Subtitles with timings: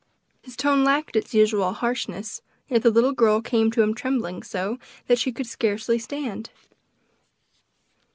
[0.41, 4.79] His tone lacked its usual harshness, yet the little girl came to him trembling so
[5.05, 6.49] that she could scarcely stand.